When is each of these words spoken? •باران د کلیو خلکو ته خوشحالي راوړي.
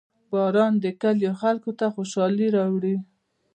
•باران 0.31 0.73
د 0.83 0.85
کلیو 1.01 1.33
خلکو 1.41 1.71
ته 1.79 1.85
خوشحالي 1.95 2.47
راوړي. 2.57 2.95